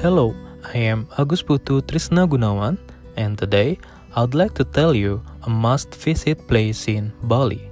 [0.00, 2.78] Hello, I am Agus Putu Trisna Gunawan,
[3.20, 3.76] and today
[4.16, 7.68] I'd like to tell you a must visit place in Bali.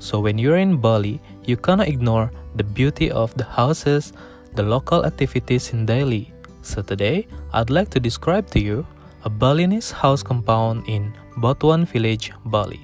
[0.00, 4.12] So, when you're in Bali, you cannot ignore the beauty of the houses,
[4.56, 6.34] the local activities in Delhi.
[6.62, 8.84] So, today I'd like to describe to you
[9.22, 12.82] a Balinese house compound in Batuan Village, Bali.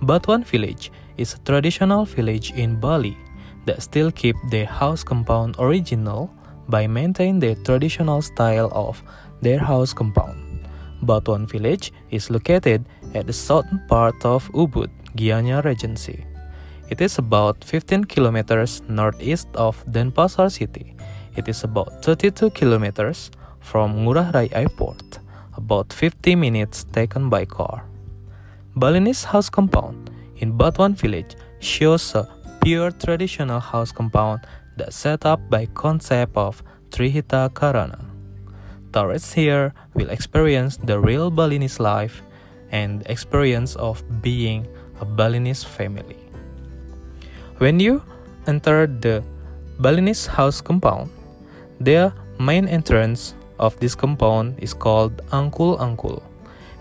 [0.00, 3.18] Batuan Village is a traditional village in Bali
[3.66, 6.32] that still keep their house compound original
[6.68, 9.02] by maintaining the traditional style of
[9.40, 10.36] their house compound.
[11.02, 16.26] Batuan village is located at the southern part of Ubud, Gianyar Regency.
[16.90, 20.96] It is about 15 kilometers northeast of Denpasar city.
[21.36, 23.30] It is about 32 kilometers
[23.60, 25.18] from Ngurah Rai Airport,
[25.56, 27.84] about 50 minutes taken by car.
[28.74, 32.28] Balinese house compound in Batuan village shows a
[32.62, 34.40] pure traditional house compound
[34.78, 38.04] that set up by concept of Trihita Karana.
[38.92, 42.22] Tourists here will experience the real Balinese life
[42.70, 44.66] and the experience of being
[45.00, 46.16] a Balinese family.
[47.58, 48.02] When you
[48.46, 49.22] enter the
[49.80, 51.10] Balinese house compound,
[51.80, 56.22] the main entrance of this compound is called Angkul Angkul,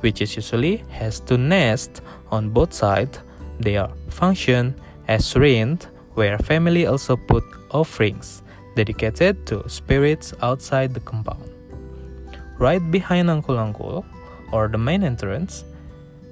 [0.01, 3.19] which is usually has two nests on both sides.
[3.59, 4.75] They are function
[5.07, 8.43] as rent where family also put offerings
[8.75, 11.49] dedicated to spirits outside the compound.
[12.59, 14.05] Right behind Angkul Angkul,
[14.51, 15.65] or the main entrance,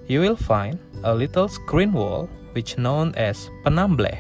[0.08, 4.18] you will find a little screen wall which known as penambleh.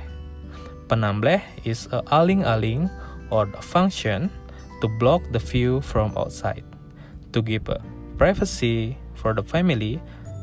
[0.87, 2.89] Penambleh is a aling-aling
[3.31, 4.29] or a function
[4.81, 6.63] to block the view from outside,
[7.31, 7.81] to give a
[8.17, 10.01] privacy for the family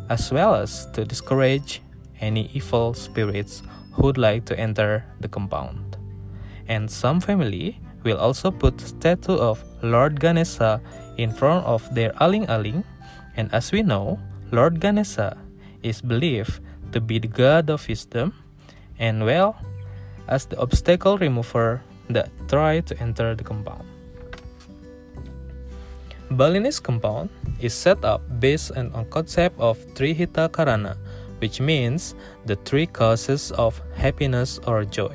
[0.09, 1.83] as well as to discourage
[2.20, 5.92] any evil spirits who would like to enter the compound.
[6.73, 10.81] And some family will also put statue of Lord Ganesha
[11.20, 12.81] in front of their aling-aling,
[13.37, 14.17] and as we know,
[14.57, 15.36] Lord Ganesha
[15.85, 16.64] is believed
[16.97, 18.33] to be the god of wisdom
[18.97, 19.61] and well
[20.29, 23.85] as the obstacle remover that try to enter the compound.
[26.33, 27.29] Balinese compound
[27.61, 30.97] is set up based on a concept of Trihita Karana,
[31.36, 32.14] which means
[32.48, 35.13] the three causes of happiness or joy.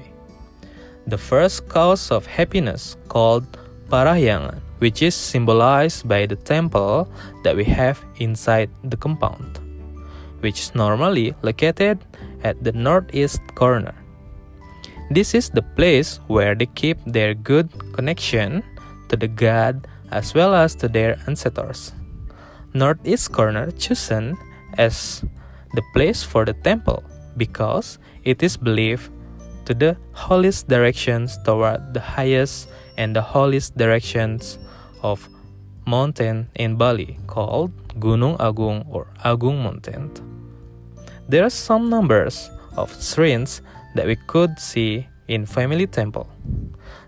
[1.08, 3.48] The first cause of happiness, called
[3.88, 7.08] Parahyangan, which is symbolized by the temple
[7.44, 9.60] that we have inside the compound,
[10.42, 12.04] which is normally located
[12.44, 13.96] at the northeast corner.
[15.10, 18.62] This is the place where they keep their good connection
[19.08, 21.94] to the god as well as to their ancestors.
[22.74, 24.36] Northeast corner chosen
[24.78, 25.24] as
[25.74, 27.02] the place for the temple
[27.38, 29.08] because it is believed
[29.68, 34.58] to the holiest directions toward the highest and the holiest directions
[35.04, 35.28] of
[35.86, 40.16] mountain in Bali called Gunung Agung or Agung Mountain.
[41.28, 43.62] There are some numbers of shrines
[43.96, 46.32] that we could see in family temple.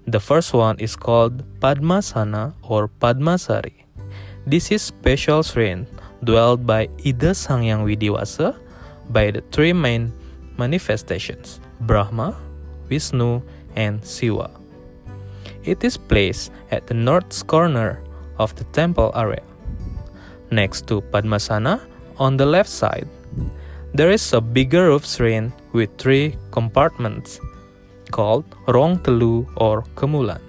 [0.05, 3.87] The first one is called Padmasana or Padmasari.
[4.45, 5.87] This is special shrine
[6.27, 8.59] dwelled by Ida Sanghyang Widhiwasa
[9.15, 10.11] by the three main
[10.57, 12.35] manifestations Brahma,
[12.89, 13.41] Vishnu,
[13.75, 14.49] and Siva.
[15.63, 18.01] It is placed at the north corner
[18.37, 19.43] of the temple area.
[20.51, 21.85] Next to Padmasana,
[22.17, 23.07] on the left side,
[23.93, 27.39] there is a bigger roof shrine with three compartments
[28.11, 30.41] called Rong Telu or Kemulan.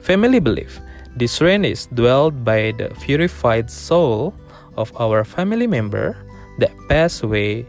[0.00, 0.80] Family belief
[1.16, 4.34] this shrine is dwelled by the purified soul
[4.76, 6.16] of our family member
[6.58, 7.66] that passed away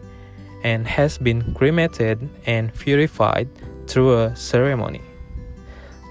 [0.62, 3.48] and has been cremated and purified
[3.86, 5.00] through a ceremony.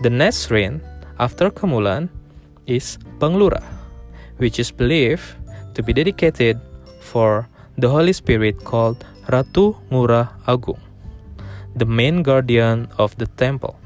[0.01, 0.81] The next shrine
[1.19, 2.09] after Kemulan
[2.65, 3.63] is Penglurah,
[4.37, 5.23] which is believed
[5.75, 6.59] to be dedicated
[7.01, 10.79] for the Holy Spirit called Ratu Ngurah Agung,
[11.75, 13.79] the main guardian of the temple.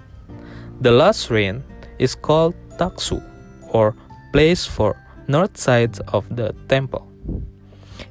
[0.81, 1.63] The last shrine
[1.99, 3.21] is called Taksu,
[3.69, 3.95] or
[4.31, 4.95] place for
[5.27, 7.07] north side of the temple.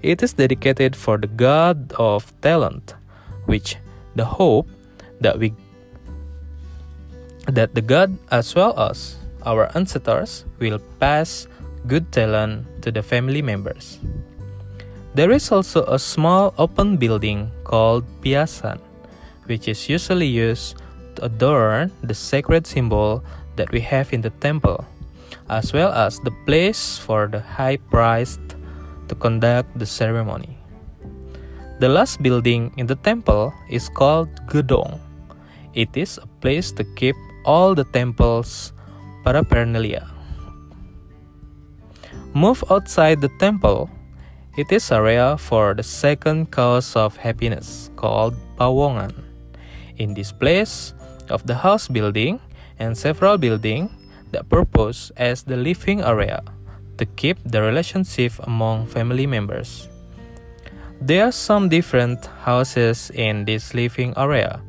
[0.02, 2.94] It is dedicated for the god of talent,
[3.46, 3.78] which
[4.18, 4.66] the hope
[5.22, 5.54] that we
[7.46, 9.16] that the god as well as
[9.46, 11.46] our ancestors will pass
[11.86, 13.98] good talent to the family members.
[15.14, 18.80] There is also a small open building called piasan,
[19.46, 20.82] which is usually used
[21.14, 23.22] to adorn the sacred symbol
[23.56, 24.86] that we have in the temple,
[25.50, 28.40] as well as the place for the high priest
[29.12, 30.56] to conduct the ceremony.
[31.84, 34.96] The last building in the temple is called Gedong.
[35.76, 38.72] It is a place to keep all the temple's
[39.20, 40.08] paraphernalia.
[42.32, 43.92] Move outside the temple.
[44.56, 49.12] It is area for the second cause of happiness called Pawongan.
[50.00, 50.96] In this place
[51.28, 52.40] of the house building
[52.80, 53.92] and several building
[54.32, 56.40] that purpose as the living area
[57.02, 59.88] to keep the relationship among family members.
[61.00, 64.62] There are some different houses in this living area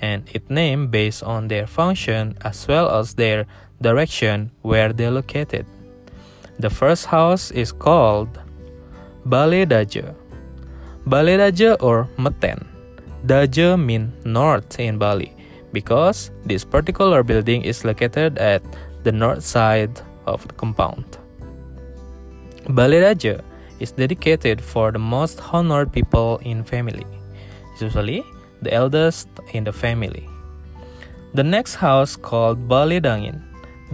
[0.00, 3.46] and it named based on their function as well as their
[3.82, 5.66] direction where they're located.
[6.60, 8.38] The first house is called
[9.26, 10.14] Balai Daja.
[11.08, 12.68] Balai Daja or Meten.
[13.26, 15.34] Daja means north in Bali
[15.72, 18.62] because this particular building is located at
[19.02, 21.19] the north side of the compound.
[22.68, 23.40] Balai Daja
[23.78, 27.06] is dedicated for the most honored people in family,
[27.80, 28.22] usually
[28.60, 30.28] the eldest in the family.
[31.32, 33.40] The next house called Balai Dangin.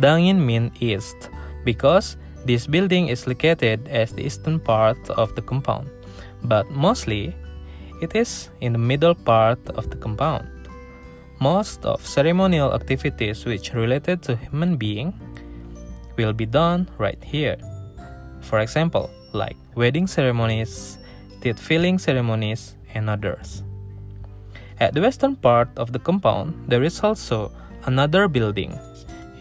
[0.00, 1.30] Dangin means east
[1.64, 5.88] because this building is located as the eastern part of the compound,
[6.42, 7.34] but mostly
[8.02, 10.48] it is in the middle part of the compound.
[11.40, 15.14] Most of ceremonial activities which related to human being
[16.16, 17.56] will be done right here.
[18.40, 20.98] For example, like wedding ceremonies,
[21.40, 23.62] teeth filling ceremonies, and others.
[24.80, 27.52] At the western part of the compound, there is also
[27.84, 28.78] another building.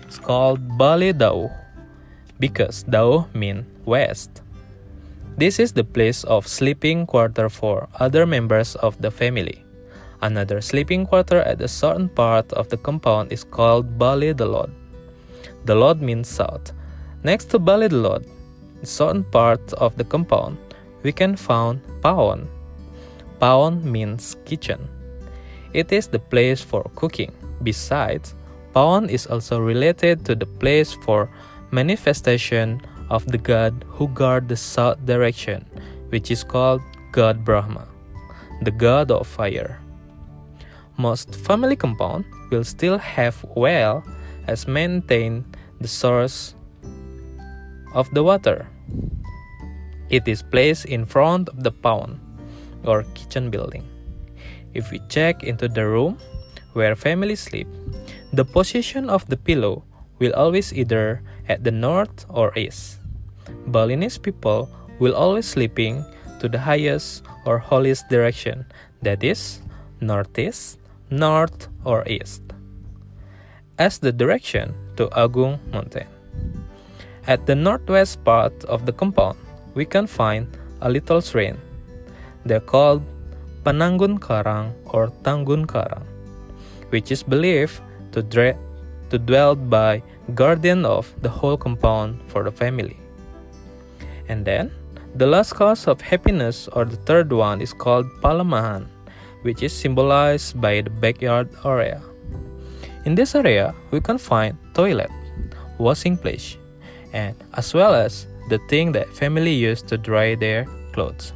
[0.02, 1.52] It's called Balai Dauh
[2.40, 4.42] because Dauh means west.
[5.38, 9.66] This is the place of sleeping quarter for other members of the family.
[10.22, 14.72] Another sleeping quarter at the southern part of the compound is called Balai Delod.
[15.66, 16.72] Delod means south.
[17.24, 18.24] Next to Balai Delod,
[18.82, 20.58] the certain part of the compound,
[21.04, 22.48] we can find Paon.
[23.40, 24.90] Paon means kitchen.
[25.74, 27.32] It is the place for cooking.
[27.64, 28.34] Besides,
[28.74, 31.30] Paon is also related to the place for
[31.72, 35.66] manifestation of the god who guard the south direction,
[36.10, 36.82] which is called
[37.12, 37.88] God Brahma,
[38.64, 39.80] the god of fire.
[40.98, 44.04] Most family compound will still have well
[44.48, 45.46] as maintain
[45.82, 46.55] the source
[47.96, 48.68] of the water.
[50.12, 52.20] It is placed in front of the paon
[52.84, 53.88] or kitchen building.
[54.76, 56.20] If we check into the room
[56.74, 57.68] where family sleep,
[58.34, 59.84] the position of the pillow
[60.20, 63.00] will always either at the north or east.
[63.68, 64.70] Balinese people
[65.00, 66.04] will always sleeping
[66.40, 68.66] to the highest or holiest direction,
[69.02, 69.62] that is,
[70.02, 72.42] northeast, north, or east,
[73.80, 76.15] as the direction to Agung Mountain.
[77.28, 79.38] At the northwest part of the compound,
[79.74, 80.46] we can find
[80.82, 81.58] a little shrine.
[82.46, 83.02] They're called
[83.64, 86.06] Penunggun Karang or Tunggun Karang,
[86.90, 87.82] which is believed
[88.12, 88.58] to, dre-
[89.10, 90.04] to dwell by
[90.36, 93.00] guardian of the whole compound for the family.
[94.30, 94.72] And then,
[95.16, 98.86] the last cause of happiness or the third one is called Palemahan,
[99.42, 102.04] which is symbolized by the backyard area.
[103.06, 105.10] In this area, we can find toilet,
[105.80, 106.58] washing place,
[107.16, 111.34] and as well as the thing that family use to dry their clothes.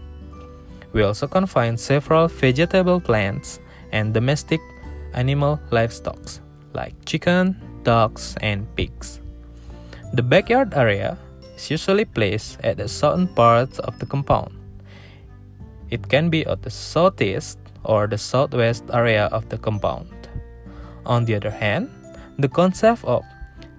[0.91, 3.59] We also can find several vegetable plants
[3.91, 4.59] and domestic
[5.13, 6.19] animal livestock
[6.73, 9.21] like chicken, dogs, and pigs.
[10.13, 11.18] The backyard area
[11.56, 14.54] is usually placed at the southern part of the compound.
[15.89, 20.11] It can be at the southeast or the southwest area of the compound.
[21.06, 21.89] On the other hand,
[22.37, 23.23] the concept of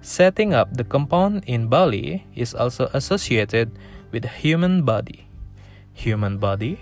[0.01, 3.71] setting up the compound in Bali is also associated
[4.11, 5.27] with human body.
[5.93, 6.81] Human body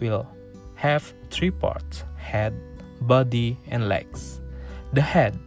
[0.00, 0.26] will
[0.74, 2.52] have three parts head,
[3.02, 4.40] body, and legs.
[4.92, 5.38] The head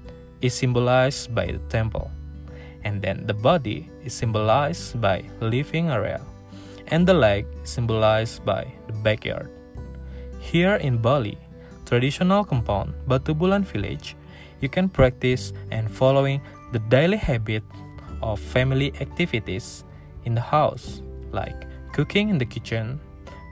[0.42, 2.10] is symbolized by the temple,
[2.84, 6.22] and then the body is symbolized by living area,
[6.88, 9.50] and the leg is symbolized by the backyard.
[10.39, 11.38] Here in Bali,
[11.86, 14.16] traditional compound Batu Bulan village,
[14.62, 17.63] you can practice and following the daily habit
[18.21, 19.83] of family activities
[20.25, 22.99] in the house, like cooking in the kitchen,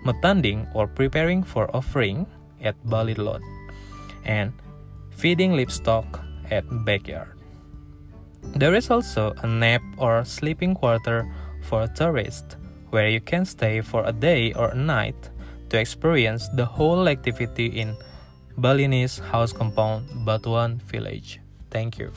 [0.06, 2.28] matanding or preparing for offering
[2.62, 3.42] at Balai Lot,
[4.24, 4.54] and
[5.12, 6.22] feeding livestock
[6.52, 7.34] at backyard.
[8.56, 11.28] There is also a nap or sleeping quarter
[11.64, 12.56] for tourists,
[12.92, 15.30] where you can stay for a day or a night
[15.70, 17.96] to experience the whole activity in
[18.58, 21.40] Balinese house compound Batuan village.
[21.70, 22.12] Thank you.